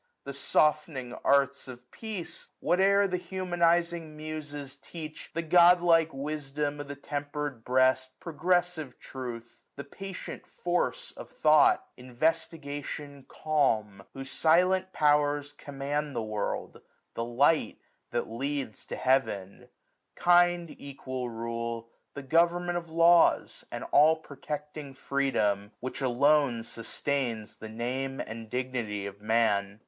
the 0.23 0.33
softening 0.33 1.13
arts 1.23 1.67
of 1.67 1.91
Peace 1.91 2.47
j 2.47 2.47
875 2.57 2.57
Whatever 2.67 3.07
the 3.07 3.23
humanizing 3.23 4.17
Muses 4.17 4.75
teach; 4.77 5.29
The 5.35 5.43
godlike 5.43 6.11
wisdom 6.11 6.79
of 6.79 6.87
the 6.87 6.95
tempered 6.95 7.63
breast; 7.63 8.19
Progressive 8.19 8.97
truth; 8.97 9.63
the 9.75 9.83
patient 9.83 10.47
force 10.47 11.11
of 11.11 11.29
thought 11.29 11.85
j 11.95 12.05
Inveftigation 12.05 13.27
calm, 13.27 14.03
whose 14.15 14.31
silent 14.31 14.91
powers 14.91 15.53
Command 15.53 16.15
the 16.15 16.23
world; 16.23 16.81
the 17.13 17.23
Light 17.23 17.77
that 18.09 18.27
leads 18.27 18.87
to 18.87 18.95
Heaven; 18.95 19.69
Kind 20.15 20.75
equal 20.79 21.29
rule; 21.29 21.91
the 22.15 22.23
government 22.23 22.79
of 22.79 22.89
laws, 22.89 23.63
88 23.71 23.81
1 23.81 23.83
And 23.83 23.89
all 23.91 24.15
protecting 24.15 24.93
Freedom, 24.95 25.71
which 25.79 26.01
alone 26.01 26.63
Sustains 26.63 27.57
the 27.57 27.69
name 27.69 28.19
and 28.19 28.49
dignity 28.49 29.05
of 29.05 29.21
Man; 29.21 29.65
SUMMER. 29.65 29.79